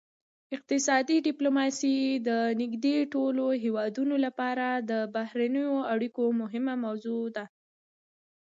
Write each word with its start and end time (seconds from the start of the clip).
اقتصادي 0.55 1.17
ډیپلوماسي 1.27 1.95
د 2.27 2.29
نږدې 2.61 2.97
ټولو 3.13 3.45
هیوادونو 3.63 4.15
لپاره 4.25 4.67
د 4.89 4.91
بهرنیو 5.15 5.73
اړیکو 5.93 6.23
مهمه 6.41 6.73
موضوع 6.85 7.23
ده 7.35 7.45